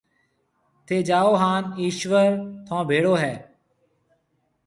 ٿَي 0.85 0.97
جاو 1.07 1.31
هانَ 1.41 1.63
ايشوَر 1.79 2.31
ٿُون 2.65 2.79
ڀيڙو 2.89 3.13
هيَ۔ 3.23 3.33